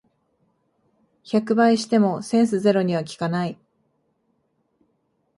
[1.23, 3.59] 百倍してもセンスゼロには効かない